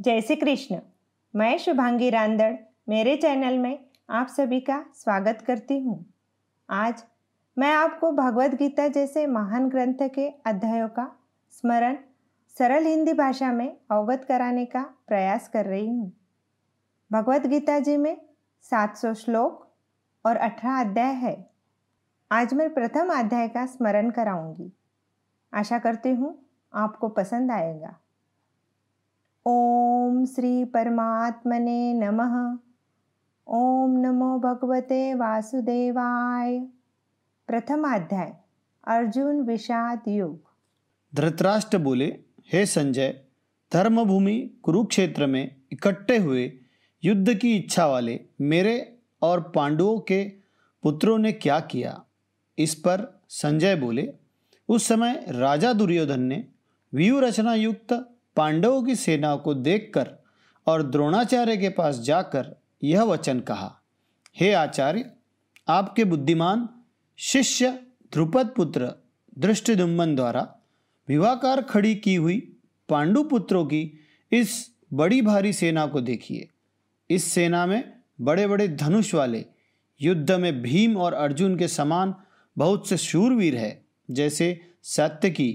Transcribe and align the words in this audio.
जय 0.00 0.20
श्री 0.20 0.36
कृष्ण। 0.36 0.78
मैं 1.36 1.58
शुभांगी 1.58 2.10
रांदड़, 2.10 2.54
मेरे 2.88 3.16
चैनल 3.16 3.58
में 3.58 3.78
आप 4.10 4.26
सभी 4.26 4.60
का 4.60 4.84
स्वागत 4.94 5.44
करती 5.46 5.78
हूँ। 5.78 6.06
आज 6.70 7.04
मैं 7.58 7.74
आपको 7.74 8.12
भगवत 8.12 8.54
गीता 8.54 8.88
जैसे 8.88 9.26
महान 9.26 9.68
ग्रंथ 9.68 9.94
के 9.94 10.28
अध्यायों 10.46 10.88
का 10.88 11.16
स्मरण 11.50 11.96
सरल 12.58 12.84
हिंदी 12.84 13.12
भाषा 13.12 13.52
में 13.52 13.76
अवगत 13.90 14.24
कराने 14.28 14.64
का 14.64 14.82
प्रयास 15.06 15.48
कर 15.48 15.64
रही 15.64 15.86
हूँ। 15.86 16.12
भगवत 17.12 17.46
गीता 17.46 17.78
जी 17.78 17.96
में 17.96 18.20
700 18.62 19.14
श्लोक 19.14 19.74
और 20.26 20.36
18 20.36 20.80
अध्याय 20.80 21.12
है। 21.12 21.50
आज 22.32 22.54
मैं 22.54 22.74
प्रथम 22.74 23.08
अध्याय 23.18 23.48
का 23.48 23.66
स्मरण 23.66 24.10
कराऊँगी। 24.10 24.72
आशा 25.54 25.78
करती 25.78 26.10
हूँ 26.10 26.46
आपको 26.74 27.08
पसंद 27.08 27.50
आएगा। 27.50 27.96
ओम 29.50 30.24
श्री 30.24 30.64
परमात्मने 30.64 31.94
नमः। 31.94 32.58
ओम 33.46 33.90
नमो 33.90 34.38
भगवते 34.38 35.14
वासुदेवाय। 35.14 36.58
प्रथम 37.46 37.94
अध्याय, 37.94 38.36
अर्जुन 38.86 39.40
विषाद 39.40 40.00
युग। 40.08 40.40
धृतराष्ट्र 41.14 41.78
बोले, 41.78 42.20
हे 42.52 42.66
संजय, 42.66 43.20
धर्मभूमि 43.72 44.50
कुरुक्षेत्र 44.62 45.26
में 45.26 45.56
इकट्ठे 45.72 46.18
हुए 46.18 46.52
युद्ध 47.04 47.34
की 47.34 47.56
इच्छा 47.56 47.86
वाले 47.86 48.20
मेरे 48.40 48.98
और 49.22 49.52
पांडवों 49.54 50.00
के 50.00 50.24
पुत्रों 50.82 51.18
ने 51.18 51.32
क्या 51.32 51.60
किया? 51.60 52.04
इस 52.58 52.74
पर 52.74 53.20
संजय 53.28 53.76
बोले, 53.76 54.14
उस 54.68 54.86
समय 54.86 55.24
राजा 55.28 55.72
दुर्योधन 55.72 56.20
ने 56.20 56.44
व्यूह 56.94 57.20
रचना 57.20 57.54
युक्त 57.54 58.14
पांडवों 58.38 58.82
की 58.82 58.94
सेना 58.96 59.36
को 59.36 59.54
देखकर 59.54 60.10
और 60.66 60.82
द्रोणाचार्य 60.82 61.56
के 61.56 61.68
पास 61.68 61.98
जाकर 61.98 62.54
यह 62.84 63.02
वचन 63.02 63.40
कहा, 63.40 63.82
हे 64.36 64.52
आचार्य, 64.52 65.10
आपके 65.68 66.04
बुद्धिमान 66.04 66.68
शिष्य 67.18 67.70
ध्रुपद 68.12 68.52
पुत्र 68.56 68.92
दृष्टिदुम्बन 69.38 70.14
द्वारा 70.16 70.46
विवाहकार 71.08 71.62
खड़ी 71.62 71.94
की 71.94 72.14
हुई 72.14 72.38
पांडु 72.88 73.22
पुत्रों 73.24 73.64
की 73.66 73.80
इस 74.32 74.70
बड़ी 74.92 75.22
भारी 75.22 75.52
सेना 75.52 75.86
को 75.86 76.00
देखिए। 76.00 76.48
इस 77.10 77.24
सेना 77.24 77.66
में 77.66 77.92
बड़े 78.20 78.46
बड़े 78.46 78.68
धनुष 78.68 79.14
वाले 79.14 79.44
युद्ध 80.00 80.30
में 80.30 80.62
भीम 80.62 80.96
और 80.96 81.14
अर्जुन 81.14 81.58
के 81.58 81.68
समान 81.68 82.14
बहुत 82.56 82.88
से 82.88 82.96
शूरवीर 82.96 83.56
है, 83.56 83.84
जैसे 84.10 84.60
सत्यकी 84.82 85.52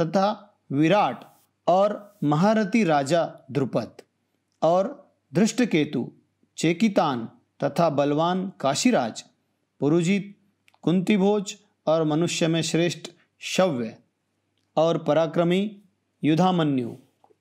तथा 0.00 0.58
विराट 0.72 1.24
और 1.66 2.13
महारथी 2.24 2.84
राजा 2.84 3.46
द्रुपद 3.50 3.92
और 4.62 5.12
धृष्टकेतु, 5.34 6.12
चेकितान 6.56 7.28
तथा 7.64 7.90
बलवान 7.90 8.52
काशीराज 8.60 9.24
पुरुजित 9.80 10.36
कुंतीभोज 10.82 11.56
और 11.86 12.04
मनुष्य 12.04 12.48
में 12.48 12.62
श्रेष्ठ 12.62 13.10
शव्य 13.40 13.98
और 14.76 14.98
पराक्रमी 14.98 15.76
युधामन्यु 16.24 16.88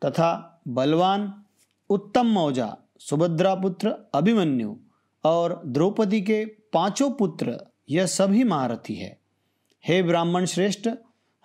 तथा 0.05 0.61
बलवान 0.67 1.43
उत्तम 1.89 2.25
मौजा 2.25 2.77
सुभद्रा 2.99 3.55
पुत्र 3.55 3.95
अभिमन्यु 4.13 4.75
और 5.23 5.61
द्रौपदी 5.65 6.21
के 6.21 6.45
पाँचों 6.45 7.11
पुत्र, 7.11 7.59
यह 7.89 8.05
सभी 8.05 8.43
महारथी 8.43 8.95
है। 8.95 9.19
हे 9.87 10.03
ब्राह्मण 10.03 10.45
श्रेष्ठ, 10.45 10.89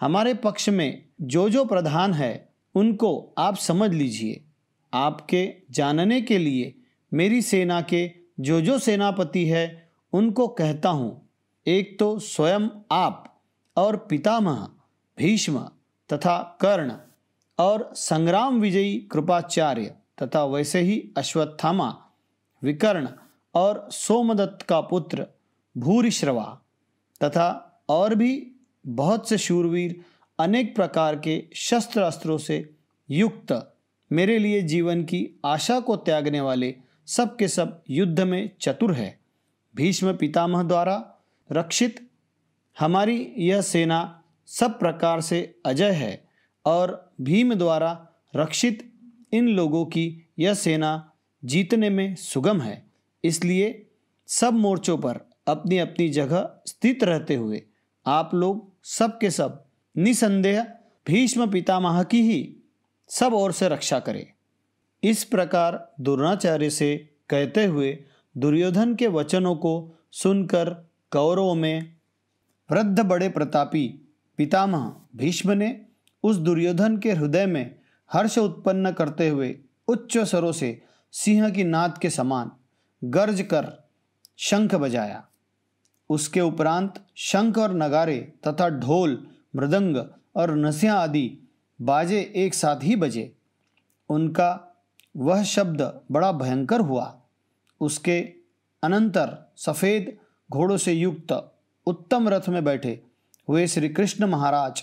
हमारे 0.00 0.34
पक्ष 0.34 0.68
में 0.68 1.08
जो 1.20 1.48
जो 1.48 1.64
प्रधान 1.64 2.12
है 2.12 2.47
उनको 2.74 3.34
आप 3.38 3.56
समझ 3.56 3.90
लीजिए। 3.90 4.40
आपके 4.92 5.52
जानने 5.70 6.20
के 6.20 6.38
लिए 6.38 6.74
मेरी 7.12 7.42
सेना 7.42 7.80
के 7.82 8.10
जो 8.40 8.60
जो 8.60 8.78
सेनापति 8.78 9.44
है, 9.46 9.90
उनको 10.12 10.46
कहता 10.48 10.88
हूँ, 10.88 11.28
एक 11.66 11.98
तो 11.98 12.18
स्वयं 12.18 12.68
आप 12.92 13.40
और 13.76 13.96
पितामह, 14.10 14.68
भीष्म 15.18 15.58
तथा 16.10 16.38
कर्ण 16.60 16.92
और 17.58 17.90
संग्राम 17.94 18.60
विजयी 18.60 18.98
कृपाचार्य 19.12 19.94
तथा 20.22 20.44
वैसे 20.44 20.80
ही 20.80 21.02
अश्वत्थामा, 21.16 21.88
विकर्ण 22.62 23.08
और 23.54 23.88
सोमदत्त 23.92 24.62
का 24.62 24.80
पुत्र 24.80 25.26
भूरिश्रवा 25.76 26.44
तथा 27.20 27.48
और 27.88 28.14
भी 28.14 28.30
बहुत 28.86 29.28
से 29.28 29.38
शूरवीर 29.38 30.00
अनेक 30.38 30.76
प्रकार 30.76 31.18
के 31.18 31.48
शस्त्र 31.54 32.00
अस्त्रों 32.00 32.38
से 32.38 32.70
युक्त। 33.10 33.76
मेरे 34.12 34.38
लिए 34.38 34.62
जीवन 34.62 35.04
की 35.04 35.40
आशा 35.44 35.80
को 35.80 35.96
त्यागने 35.96 36.40
वाले 36.40 36.76
सब 37.06 37.36
के 37.36 37.48
सब 37.48 37.82
युद्ध 37.90 38.20
में 38.20 38.50
चतुर 38.60 38.92
है। 38.92 39.18
भीष्म 39.76 40.16
पितामह 40.16 40.62
द्वारा 40.62 41.14
रक्षित। 41.52 42.08
हमारी 42.78 43.34
यह 43.38 43.60
सेना 43.60 44.22
सब 44.46 44.78
प्रकार 44.78 45.20
से 45.20 45.60
अजय 45.66 45.90
है 45.90 46.28
और 46.64 47.12
भीम 47.20 47.54
द्वारा 47.54 48.08
रक्षित। 48.36 48.92
इन 49.32 49.48
लोगों 49.48 49.86
की 49.86 50.28
यह 50.38 50.54
सेना 50.54 51.12
जीतने 51.44 51.90
में 51.90 52.14
सुगम 52.14 52.60
है। 52.60 52.82
इसलिए 53.24 53.86
सब 54.26 54.52
मोर्चों 54.52 54.98
पर 54.98 55.20
अपनी 55.46 55.78
अपनी 55.78 56.08
जगह 56.08 56.60
स्थित 56.66 57.04
रहते 57.04 57.34
हुए 57.34 57.62
आप 58.06 58.34
लोग 58.34 58.72
सब 58.84 59.18
के 59.18 59.30
सब 59.30 59.67
निसंदेह 59.98 60.66
भीष्म 61.06 61.50
पितामह 61.50 62.02
की 62.02 62.22
ही 62.22 62.56
सब 63.08 63.34
ओर 63.34 63.52
से 63.52 63.68
रक्षा 63.68 63.98
करे। 63.98 64.32
इस 65.02 65.24
प्रकार 65.24 65.92
द्रोणाचार्य 66.00 66.70
से 66.70 66.96
कहते 67.28 67.64
हुए 67.64 68.04
दुर्योधन 68.36 68.94
के 68.94 69.06
वचनों 69.06 69.56
को 69.56 69.94
सुनकर 70.12 70.70
कौरवों 71.10 71.54
में 71.54 71.96
वृद्ध 72.70 73.00
बड़े 73.00 73.28
प्रतापी 73.28 73.88
पितामह 74.36 74.92
भीष्म 75.16 75.52
ने 75.52 75.86
उस 76.22 76.36
दुर्योधन 76.36 76.98
के 76.98 77.12
हृदय 77.12 77.46
में 77.46 77.74
हर्ष 78.12 78.38
उत्पन्न 78.38 78.92
करते 78.92 79.28
हुए 79.28 79.58
उच्च 79.88 80.18
स्वरों 80.18 80.52
से 80.52 80.82
सिंह 81.12 81.50
की 81.50 81.64
नाद 81.64 81.98
के 81.98 82.10
समान 82.10 82.50
गर्ज 83.04 83.42
कर 83.42 83.88
शंख 84.38 84.74
बजाया। 84.74 85.24
उसके 86.10 86.40
उपरांत 86.40 87.06
शंख 87.16 87.58
और 87.58 87.74
नगारे 87.74 88.18
तथा 88.46 88.68
ढोल 88.68 89.26
मृदंग 89.56 89.96
और 90.36 90.56
नसिया 90.56 90.94
आदि 90.94 91.38
बाजे 91.80 92.32
एक 92.36 92.54
साथ 92.54 92.76
ही 92.82 92.96
बजे। 92.96 93.36
उनका 94.08 94.74
वह 95.16 95.42
शब्द 95.42 96.00
बड़ा 96.10 96.32
भयंकर 96.32 96.80
हुआ। 96.80 97.22
उसके 97.80 98.20
अनंतर 98.82 99.52
सफ़ेद 99.56 100.18
घोड़ों 100.52 100.76
से 100.76 100.92
युक्त 100.92 101.54
उत्तम 101.86 102.28
रथ 102.28 102.48
में 102.48 102.64
बैठे 102.64 103.02
हुए 103.48 103.66
श्री 103.66 103.88
कृष्ण 103.88 104.26
महाराज 104.26 104.82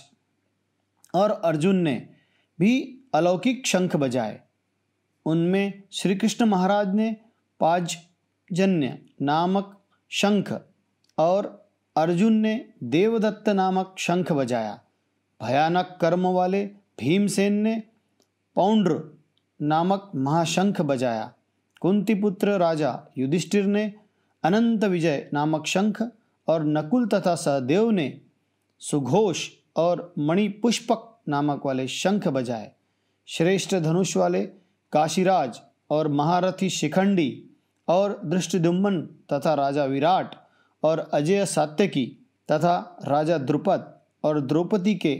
और 1.14 1.30
अर्जुन 1.30 1.76
ने 1.76 2.08
भी 2.60 2.98
अलौकिक 3.14 3.66
शंख 3.66 3.96
बजाए। 3.96 4.40
उनमें 5.26 5.82
श्री 5.92 6.14
कृष्ण 6.14 6.44
महाराज 6.44 6.94
ने 6.94 7.16
पाजन्य 7.60 8.98
नामक 9.22 9.82
शंख 10.10 10.60
और 11.18 11.65
अर्जुन 11.96 12.32
ने 12.32 12.54
देवदत्त 12.82 13.48
नामक 13.48 13.94
शंख 13.98 14.32
बजाया। 14.32 14.80
भयानक 15.40 15.96
कर्म 16.00 16.26
वाले 16.26 16.64
भीमसेन 17.00 17.52
ने 17.52 17.82
पौंड्र 18.56 18.98
नामक 19.60 20.10
महाशंख 20.14 20.80
बजाया। 20.80 21.32
कुंतीपुत्र 21.80 22.58
राजा 22.58 22.92
युधिष्ठिर 23.18 23.66
ने 23.66 23.94
अनंत 24.44 24.84
विजय 24.84 25.30
नामक 25.32 25.66
शंख 25.66 26.02
और 26.48 26.64
नकुल 26.64 27.06
तथा 27.06 27.34
सहदेव 27.34 27.90
ने 27.90 28.20
सुघोष 28.78 29.48
और 29.76 30.12
मणिपुष्पक 30.18 31.12
नामक 31.28 31.66
वाले 31.66 31.88
शंख 31.88 32.28
बजाए। 32.28 32.72
श्रेष्ठ 33.26 33.74
धनुष 33.74 34.16
वाले 34.16 34.46
काशीराज 34.92 35.60
और 35.90 36.08
महारथी 36.08 36.70
शिखंडी 36.70 37.30
और 37.88 38.20
दृष्टिदुम्मन 38.24 39.00
तथा 39.32 39.54
राजा 39.54 39.84
विराट 39.84 40.34
और 40.86 40.98
अजय 41.12 41.44
सात्यकी 41.46 42.06
तथा 42.52 42.74
राजा 43.04 43.38
द्रुपद 43.38 44.00
और 44.24 44.40
द्रौपदी 44.40 44.94
के 44.94 45.14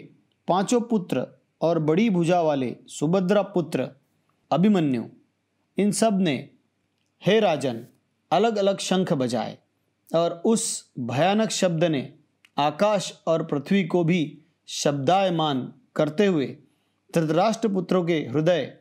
पाँचों 0.48 0.80
पुत्र 0.80 1.26
और 1.60 1.78
बड़ी 1.78 2.10
भुजा 2.10 2.40
वाले 2.40 2.76
सुभद्रा 2.88 3.42
पुत्र 3.42 3.88
अभिमन्यु, 4.50 5.04
इन 5.78 5.92
सबने 5.92 6.34
हे 7.26 7.40
राजन 7.40 7.84
अलग 8.30 8.56
अलग 8.56 8.78
शंख 8.78 9.12
बजाए 9.12 9.58
और 10.14 10.42
उस 10.44 10.92
भयानक 10.98 11.50
शब्द 11.50 11.84
ने 11.84 12.12
आकाश 12.58 13.12
और 13.26 13.44
पृथ्वी 13.46 13.84
को 13.84 14.04
भी 14.04 14.20
शब्दायमान 14.66 15.72
करते 15.96 16.26
हुए 16.26 16.46
धृतराष्ट्र 17.14 17.68
पुत्रों 17.68 18.04
के 18.04 18.18
हृदय 18.26 18.76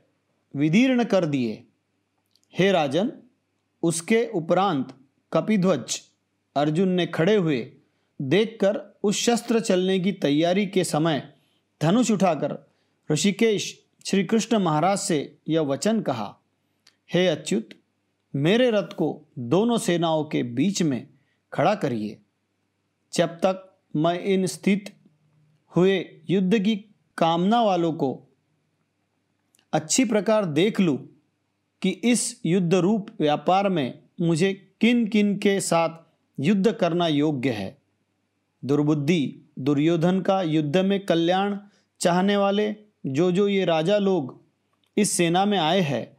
विदीर्ण 0.56 1.04
कर 1.04 1.26
दिए। 1.26 1.64
हे 2.60 2.72
राजन, 2.72 3.12
उसके 3.84 4.26
उपरांत 4.36 4.94
कपिध्वज 5.34 6.02
अर्जुन 6.56 6.90
ने 6.90 7.06
खड़े 7.06 7.36
हुए 7.36 7.72
देखकर 8.22 9.00
उस 9.04 9.16
शस्त्र 9.16 9.60
चलने 9.60 10.00
की 10.00 10.12
तैयारी 10.12 10.68
के 10.68 10.84
समय 10.84 11.34
धनुष 11.82 12.12
उठाकर 12.12 12.72
ऋषिकेश 13.12 13.86
श्री 14.06 14.24
कृष्ण 14.24 14.58
महाराज 14.58 14.98
से 14.98 15.38
यह 15.50 15.62
वचन 15.62 16.02
कहा, 16.02 16.40
हे 17.14 17.28
अच्युत, 17.28 17.70
मेरे 18.36 18.72
रथ 18.72 18.88
को 18.88 19.26
दोनों 19.40 19.78
सेनाओं 19.78 20.24
के 20.24 20.44
बीच 20.44 20.82
में 20.82 21.08
खड़ा 21.54 21.76
करिए। 21.76 22.22
जब 23.14 23.30
तक 23.30 23.78
मैं 23.96 24.20
इन 24.20 24.46
स्थित 24.46 24.96
हुए 25.68 26.22
युद्ध 26.30 26.60
की 26.60 26.76
कामना 27.18 27.64
वालों 27.64 27.94
को 27.94 28.28
अच्छी 29.74 30.06
प्रकार 30.06 30.46
देख 30.46 30.80
लूँ 30.80 31.10
कि 31.82 31.90
इस 31.90 32.42
युद्ध 32.46 32.74
रूप 32.74 33.08
व्यापार 33.20 33.70
में 33.70 34.00
मुझे 34.22 34.76
किन 34.82 35.08
किन 35.08 35.38
के 35.38 35.62
साथ 35.62 36.05
युद्ध 36.40 36.72
करना 36.72 37.08
योग्य 37.08 37.50
है। 37.50 37.78
दुर्बुद्धि, 38.66 39.52
दुर्योधन 39.60 40.22
का 40.22 40.42
युद्ध 40.42 40.78
में 40.78 41.06
कल्याण 41.06 41.58
चाहने 42.00 42.38
वाले 42.38 42.76
जो 43.06 43.32
जो 43.32 43.48
ये 43.48 43.66
राजा 43.66 43.98
लोग 43.98 44.42
इस 44.98 45.12
सेना 45.12 45.46
में 45.46 45.58
आए 45.58 45.82
हैं, 45.82 46.18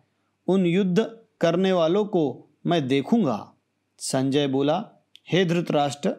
उन 0.49 0.67
युद्ध 0.67 1.19
करने 1.41 1.73
वालों 1.73 2.05
को 2.05 2.49
मैं 2.67 2.89
देखूँगा। 2.89 3.53
संजय 3.99 4.47
बोला, 4.47 4.91
हे 5.33 5.45
धृतराष्ट्र, 5.45 6.17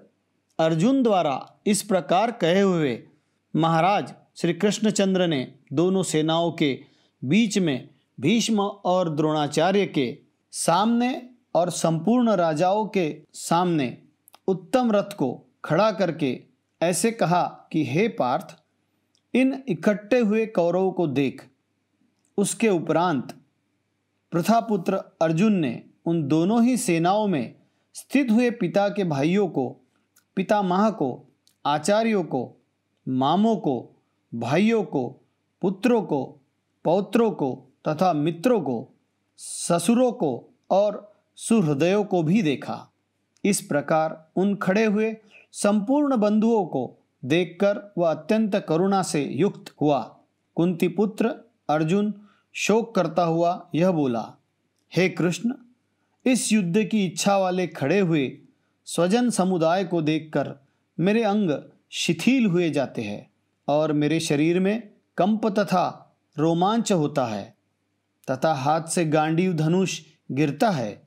अर्जुन 0.60 1.04
द्वारा 1.04 1.54
इस 1.66 1.82
प्रकार 1.82 2.32
कहे 2.32 2.62
हुए 2.62 3.04
महाराज 3.56 4.14
श्री 4.36 4.54
कृष्णचंद्र 4.54 5.28
ने 5.28 5.54
दोनों 5.74 6.04
सेनाओं 6.04 6.52
के 6.52 6.80
बीच 7.24 7.58
में 7.58 7.90
भीष्म 8.20 8.62
और 8.62 9.10
द्रोणाचार्य 9.10 9.86
के 9.86 10.18
सामने 10.52 11.30
और 11.58 11.70
संपूर्ण 11.70 12.30
राजाओं 12.30 12.86
के 12.86 13.22
सामने 13.34 13.98
उत्तम 14.48 14.92
रथ 14.92 15.14
को 15.18 15.46
खड़ा 15.66 15.92
करके 15.92 16.42
ऐसे 16.82 17.12
कहा 17.12 17.70
कि, 17.72 17.86
हे 17.86 18.08
पार्थ, 18.08 18.58
इन 19.34 19.64
इकट्ठे 19.68 20.20
हुए 20.20 20.46
कौरवों 20.46 20.92
को 20.92 21.08
देख। 21.08 21.48
उसके 22.38 22.70
उपरांत 22.70 23.34
प्रथापुत्र 24.32 24.94
अर्जुन 25.22 25.54
ने 25.54 25.84
उन 26.06 26.28
दोनों 26.28 26.64
ही 26.64 26.78
सेनाओं 26.78 27.28
में 27.28 27.56
स्थित 27.94 28.32
हुए 28.32 28.52
पिता 28.52 28.90
के 28.90 29.04
भाइयों 29.04 29.48
को, 29.48 29.78
पितामह 30.36 30.90
को, 30.90 31.26
आचार्यों 31.66 32.24
को, 32.24 32.56
मामों 33.08 33.56
को, 33.56 33.90
भाइयों 34.36 34.84
को, 34.84 35.22
पुत्रों 35.62 36.02
को, 36.02 36.40
पौत्रों 36.84 37.32
को 37.32 37.68
तथा 37.88 38.14
मित्रों 38.14 38.62
को, 38.62 38.90
ससुरों 39.38 40.12
को 40.12 40.50
और 40.72 41.17
सुहृदयों 41.38 42.04
को 42.04 42.24
भी 42.24 42.42
देखा। 42.42 42.94
इस 43.46 43.62
प्रकार 43.62 44.30
उन 44.36 44.56
खड़े 44.56 44.86
हुए 44.86 45.18
संपूर्ण 45.52 46.18
बंधुओं 46.18 46.66
को 46.66 46.98
देखकर 47.26 47.94
वह 47.98 48.12
अत्यंत 48.12 48.66
करुणा 48.70 49.04
से 49.04 49.24
युक्त 49.24 49.74
हुआ। 49.82 50.20
कुंती 50.56 50.88
पुत्र 50.88 51.36
अर्जुन 51.70 52.14
शोक 52.54 52.96
करता 52.96 53.24
हुआ 53.24 53.70
यह 53.76 53.92
बोला, 53.92 54.36
हे 54.96 55.10
कृष्ण, 55.10 55.54
इस 56.26 56.52
युद्ध 56.54 56.84
की 56.84 57.06
इच्छा 57.06 57.38
वाले 57.38 57.68
खड़े 57.68 58.00
हुए 58.00 58.38
स्वजन 58.86 59.30
समुदाय 59.30 59.84
को 59.84 60.02
देखकर 60.02 60.56
मेरे 61.00 61.24
अंग 61.24 61.52
शिथिल 61.90 62.46
हुए 62.46 62.70
जाते 62.70 63.02
हैं 63.02 63.32
और 63.68 63.94
मेरे 63.94 64.20
शरीर 64.20 64.60
में 64.60 64.90
कंप 65.18 65.48
तथा 65.48 66.16
रोमांच 66.38 66.92
होता 66.92 67.26
है। 67.26 67.58
तथा 68.32 68.54
हाथ 68.54 68.82
से 68.82 69.06
गांडीव 69.06 69.54
धनुष 69.54 70.02
गिरता 70.32 70.70
है। 70.70 71.07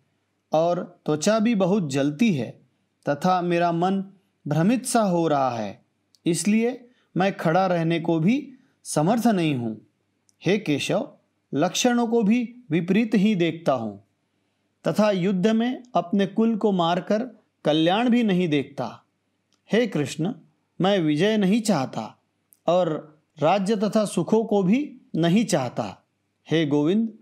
और 0.52 1.00
त्वचा 1.06 1.38
भी 1.38 1.54
बहुत 1.54 1.90
जलती 1.90 2.32
है 2.34 2.60
तथा 3.08 3.40
मेरा 3.42 3.72
मन 3.72 4.04
भ्रमित 4.48 4.86
सा 4.86 5.00
हो 5.00 5.28
रहा 5.28 5.50
है। 5.50 5.84
इसलिए 6.26 6.88
मैं 7.16 7.36
खड़ा 7.36 7.66
रहने 7.66 8.00
को 8.00 8.18
भी 8.18 8.52
समर्थ 8.84 9.26
नहीं 9.26 9.54
हूँ। 9.54 9.86
हे 10.44 10.58
केशव, 10.58 11.12
लक्षणों 11.54 12.06
को 12.06 12.22
भी 12.22 12.54
विपरीत 12.70 13.14
ही 13.14 13.34
देखता 13.34 13.72
हूँ 13.72 14.04
तथा 14.88 15.10
युद्ध 15.10 15.46
में 15.46 15.82
अपने 15.94 16.26
कुल 16.26 16.56
को 16.56 16.72
मारकर 16.72 17.22
कल्याण 17.64 18.08
भी 18.08 18.22
नहीं 18.22 18.48
देखता। 18.48 19.04
हे 19.72 19.86
कृष्ण, 19.86 20.32
मैं 20.80 20.98
विजय 20.98 21.36
नहीं 21.36 21.60
चाहता 21.60 22.22
और 22.66 23.18
राज्य 23.42 23.76
तथा 23.76 24.04
सुखों 24.04 24.44
को 24.44 24.62
भी 24.62 25.00
नहीं 25.16 25.44
चाहता। 25.44 26.04
हे 26.50 26.66
गोविंद, 26.66 27.12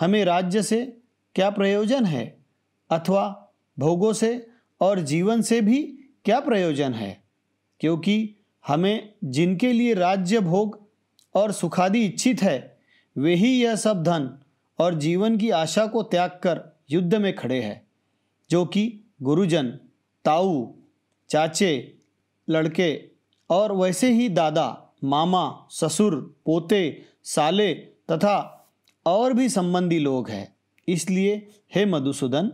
हमें 0.00 0.24
राज्य 0.24 0.62
से 0.62 0.96
क्या 1.34 1.50
प्रयोजन 1.50 2.04
है? 2.04 2.35
अथवा 2.90 3.52
भोगों 3.78 4.12
से 4.12 4.46
और 4.80 5.00
जीवन 5.00 5.42
से 5.42 5.60
भी 5.60 5.82
क्या 6.24 6.40
प्रयोजन 6.40 6.94
है? 6.94 7.22
क्योंकि 7.80 8.34
हमें 8.66 9.14
जिनके 9.24 9.72
लिए 9.72 9.94
राज्य 9.94 10.40
भोग 10.40 10.88
और 11.34 11.52
सुखादि 11.52 12.04
इच्छित 12.04 12.42
है, 12.42 12.78
वे 13.18 13.34
ही 13.34 13.62
यह 13.62 13.76
सब 13.76 14.02
धन 14.02 14.38
और 14.78 14.94
जीवन 14.94 15.36
की 15.36 15.50
आशा 15.50 15.86
को 15.86 16.02
त्याग 16.02 16.30
कर 16.30 16.76
युद्ध 16.90 17.14
में 17.14 17.36
खड़े 17.36 17.62
हैं, 17.62 17.86
जो 18.50 18.66
कि 18.66 19.00
गुरुजन, 19.22 19.66
ताऊ, 20.24 20.74
चाचे, 21.28 21.94
लड़के 22.48 23.10
और 23.50 23.72
वैसे 23.72 24.12
ही 24.12 24.28
दादा, 24.28 24.88
मामा, 25.04 25.66
ससुर, 25.70 26.36
पोते, 26.46 27.02
साले 27.24 27.74
तथा 28.10 28.68
और 29.06 29.32
भी 29.32 29.48
संबंधी 29.48 29.98
लोग 29.98 30.30
हैं। 30.30 30.56
इसलिए 30.88 31.48
हे 31.74 31.84
मधुसूदन 31.84 32.52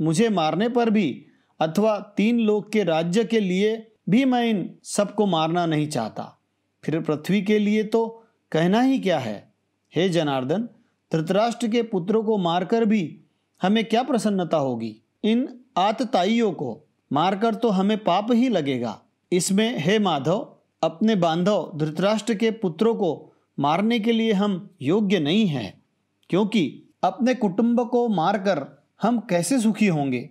मुझे 0.00 0.28
मारने 0.28 0.68
पर 0.68 0.90
भी 0.90 1.26
अथवा 1.60 1.98
तीन 2.16 2.40
लोक 2.40 2.70
के 2.72 2.84
राज्य 2.84 3.24
के 3.24 3.40
लिए 3.40 3.92
भी 4.08 4.24
मैं 4.24 4.44
इन 4.46 4.74
सबको 4.84 5.26
मारना 5.26 5.66
नहीं 5.66 5.88
चाहता। 5.88 6.38
फिर 6.84 7.00
पृथ्वी 7.00 7.42
के 7.42 7.58
लिए 7.58 7.84
तो 7.84 8.24
कहना 8.52 8.80
ही 8.80 8.98
क्या 8.98 9.18
है? 9.18 9.52
हे 9.96 10.08
जनार्दन, 10.08 10.68
धृतराष्ट्र 11.12 11.68
के 11.68 11.82
पुत्रों 11.82 12.22
को 12.24 12.38
मारकर 12.38 12.84
भी 12.84 13.20
हमें 13.62 13.84
क्या 13.84 14.02
प्रसन्नता 14.02 14.56
होगी? 14.56 14.96
इन 15.24 15.60
आतताइयों 15.76 16.52
को 16.52 16.86
मारकर 17.12 17.54
तो 17.54 17.68
हमें 17.68 17.98
पाप 18.04 18.32
ही 18.32 18.48
लगेगा। 18.48 19.00
इसमें, 19.32 19.78
हे 19.78 19.98
माधव, 19.98 20.54
अपने 20.82 21.14
बांधव 21.16 21.72
धृतराष्ट्र 21.76 22.34
के 22.34 22.50
पुत्रों 22.50 22.94
को 22.94 23.32
मारने 23.58 23.98
के 23.98 24.12
लिए 24.12 24.32
हम 24.32 24.70
योग्य 24.82 25.18
नहीं 25.20 25.46
हैं, 25.46 25.82
क्योंकि 26.30 26.82
अपने 27.02 27.34
कुटुंब 27.34 27.88
को 27.88 28.08
मारकर 28.08 28.77
हम 29.02 29.20
कैसे 29.20 29.60
सुखी 29.60 29.86
होंगे? 29.86 30.30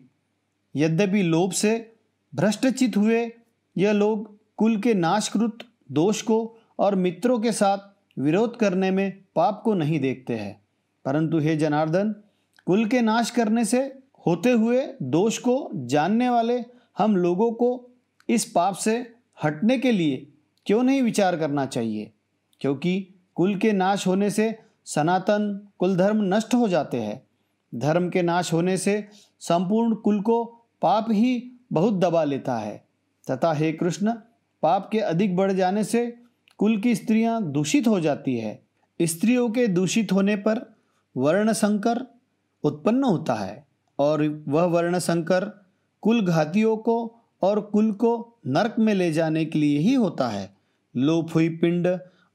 यद्यपि 0.75 1.23
लोभ 1.23 1.51
से 1.51 1.95
भ्रष्टचित 2.35 2.97
हुए 2.97 3.31
यह 3.77 3.91
लोग 3.91 4.39
कुल 4.57 4.81
के 4.81 4.93
नाशकृत 4.93 5.57
दोष 5.91 6.21
को 6.21 6.57
और 6.79 6.95
मित्रों 6.95 7.39
के 7.39 7.51
साथ 7.51 7.77
विरोध 8.19 8.57
करने 8.57 8.91
में 8.91 9.23
पाप 9.35 9.61
को 9.65 9.73
नहीं 9.73 9.99
देखते 9.99 10.35
हैं। 10.35 10.61
परंतु 11.05 11.39
हे 11.39 11.57
जनार्दन, 11.57 12.15
कुल 12.65 12.85
के 12.85 13.01
नाश 13.01 13.29
करने 13.29 13.65
से 13.65 13.99
होते 14.27 14.51
हुए 14.51 14.93
दोष 15.01 15.37
को 15.37 15.71
जानने 15.75 16.29
वाले 16.29 16.65
हम 16.97 17.17
लोगों 17.17 17.51
को 17.51 17.89
इस 18.29 18.45
पाप 18.45 18.75
से 18.75 19.13
हटने 19.43 19.77
के 19.77 19.91
लिए 19.91 20.27
क्यों 20.65 20.83
नहीं 20.83 21.01
विचार 21.01 21.37
करना 21.37 21.65
चाहिए? 21.65 22.11
क्योंकि 22.61 23.07
कुल 23.35 23.55
के 23.55 23.71
नाश 23.71 24.07
होने 24.07 24.29
से 24.29 24.59
सनातन 24.85 25.67
कुल 25.79 25.97
धर्म 25.97 26.35
नष्ट 26.35 26.53
हो 26.53 26.67
जाते 26.67 26.97
हैं। 26.97 27.26
धर्म 27.75 28.09
के 28.09 28.21
नाश 28.21 28.53
होने 28.53 28.77
से 28.77 29.07
संपूर्ण 29.39 29.95
कुल 29.95 30.21
को 30.21 30.43
पाप 30.81 31.07
ही 31.11 31.51
बहुत 31.73 31.93
दबा 31.93 32.23
लेता 32.23 32.57
है। 32.57 32.87
तथा 33.31 33.53
हे 33.53 33.71
कृष्ण, 33.71 34.13
पाप 34.61 34.89
के 34.91 34.99
अधिक 34.99 35.35
बढ़ 35.35 35.51
जाने 35.51 35.83
से 35.83 36.17
कुल 36.57 36.81
की 36.81 36.95
स्त्रियाँ 36.95 37.51
दूषित 37.51 37.87
हो 37.87 37.99
जाती 37.99 38.37
है। 38.37 38.63
स्त्रियों 39.01 39.49
के 39.49 39.67
दूषित 39.67 40.11
होने 40.11 40.35
पर 40.35 40.75
वर्ण 41.17 41.53
संकर 41.53 42.05
उत्पन्न 42.63 43.03
होता 43.03 43.33
है 43.33 43.67
और 43.99 44.43
वह 44.47 44.63
वर्ण 44.63 44.99
संकर 44.99 45.65
कुल 46.01 46.25
घातियों 46.25 46.77
को 46.77 47.15
और 47.41 47.61
कुल 47.61 47.91
को 47.91 48.39
नरक 48.47 48.75
में 48.79 48.93
ले 48.93 49.11
जाने 49.11 49.45
के 49.45 49.59
लिए 49.59 49.79
ही 49.79 49.93
होता 49.93 50.27
है। 50.27 50.57
लोप 50.97 51.29
हुई 51.35 51.49
पिंड 51.49 51.87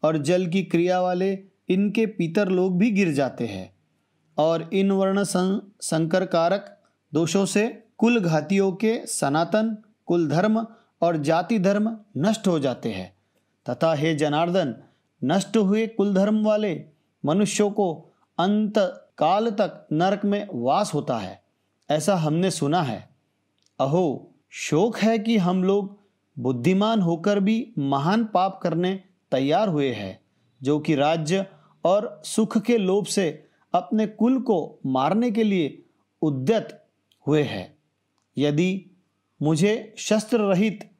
और 0.02 0.18
जल 0.18 0.46
की 0.46 0.62
क्रिया 0.62 1.00
वाले 1.00 1.38
इनके 1.68 2.06
पीतर 2.06 2.48
लोग 2.48 2.78
भी 2.78 2.90
गिर 2.90 3.12
जाते 3.12 3.46
हैं। 3.46 3.71
और 4.38 4.70
इन 4.72 4.92
वर्ण 4.92 5.24
सं, 5.24 5.60
संकर 5.80 6.26
कारक 6.26 6.78
दोषों 7.14 7.46
से 7.46 7.84
कुल 7.98 8.20
घातियों 8.20 8.72
के 8.72 9.06
सनातन 9.06 9.76
कुल 10.06 10.28
धर्म 10.28 10.66
और 11.02 11.16
जाति 11.16 11.58
धर्म 11.58 11.98
नष्ट 12.16 12.48
हो 12.48 12.58
जाते 12.58 12.92
हैं। 12.92 13.16
तथा 13.70 13.94
हे 13.94 14.14
जनार्दन 14.14 14.74
नष्ट 15.24 15.56
हुए 15.56 15.86
कुल 15.86 16.14
धर्म 16.14 16.44
वाले 16.44 16.84
मनुष्यों 17.24 17.70
को 17.70 18.08
अंत 18.38 18.78
काल 19.18 19.50
तक 19.50 19.86
नरक 19.92 20.24
में 20.24 20.48
वास 20.54 20.94
होता 20.94 21.18
है 21.18 21.42
ऐसा 21.90 22.16
हमने 22.16 22.50
सुना 22.50 22.82
है। 22.82 23.08
अहो 23.80 24.34
शोक 24.50 24.98
है 24.98 25.18
कि 25.18 25.36
हम 25.36 25.64
लोग 25.64 25.98
बुद्धिमान 26.38 27.00
होकर 27.00 27.40
भी 27.40 27.72
महान 27.78 28.24
पाप 28.24 28.60
करने 28.62 29.04
तैयार 29.30 29.68
हुए 29.68 29.92
हैं 29.92 30.20
जो 30.62 30.78
कि 30.80 30.94
राज्य 30.94 31.46
और 31.84 32.22
सुख 32.24 32.58
के 32.58 32.78
लोभ 32.78 33.06
से 33.06 33.48
अपने 33.74 34.06
कुल 34.06 34.40
को 34.40 34.78
मारने 34.86 35.30
के 35.30 35.42
लिए 35.42 35.82
उद्यत 36.22 36.84
हुए 37.26 37.42
हैं। 37.42 37.78
यदि 38.38 38.90
मुझे 39.42 39.94
शस्त्र 39.98 40.40
रहित 40.40 40.90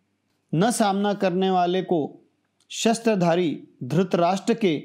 न 0.55 0.71
सामना 0.71 1.15
करने 1.15 1.51
वाले 1.51 1.83
को 1.83 2.19
शस्त्रधारी 2.71 3.69
धृतराष्ट्र 3.83 4.55
के 4.55 4.77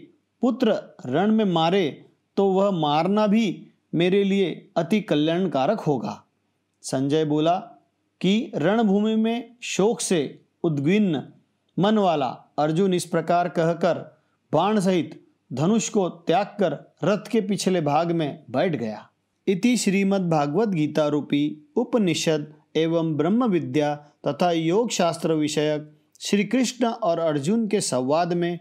पुत्र 0.41 0.75
रण 1.05 1.31
में 1.31 1.45
मारे 1.45 2.05
तो 2.37 2.45
वह 2.47 2.71
मारना 2.71 3.27
भी 3.27 3.67
मेरे 3.95 4.23
लिए 4.23 4.69
अति 4.77 5.01
कल्याणकारक 5.01 5.79
होगा। 5.79 6.23
संजय 6.81 7.25
बोला 7.25 7.57
कि 8.21 8.51
रणभूमि 8.55 9.15
में 9.15 9.55
शोक 9.61 10.01
से 10.01 10.41
उद्विन्न 10.63 11.23
मन 11.79 11.97
वाला 11.97 12.27
अर्जुन 12.59 12.93
इस 12.93 13.05
प्रकार 13.05 13.49
कहकर 13.49 14.21
बाण 14.53 14.79
सहित 14.79 15.26
धनुष 15.53 15.89
को 15.89 16.09
त्याग 16.09 16.45
कर 16.45 16.73
रथ 17.03 17.27
के 17.31 17.41
पिछले 17.41 17.81
भाग 17.81 18.11
में 18.11 18.43
बैठ 18.51 18.75
गया। 18.75 19.09
इति 19.47 19.77
श्रीमद् 19.77 20.29
भागवत 20.29 20.67
गीता 20.67 21.07
रूपी 21.07 21.67
उपनिषद 21.75 22.53
एवं 22.75 23.15
ब्रह्म 23.17 23.45
विद्या 23.45 23.95
तथा 24.27 24.51
योग 24.51 24.89
शास्त्र 24.89 25.33
विषयक 25.33 25.91
श्री 26.19 26.43
कृष्ण 26.43 26.87
और 26.87 27.19
अर्जुन 27.19 27.67
के 27.67 27.81
संवाद 27.81 28.33
में 28.33 28.59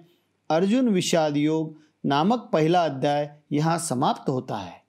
अर्जुन 0.50 0.88
विषाद 0.88 1.36
योग 1.36 1.76
नामक 2.04 2.50
पहला 2.52 2.84
अध्याय 2.84 3.30
यहाँ 3.52 3.78
समाप्त 3.78 4.28
होता 4.28 4.56
है। 4.56 4.85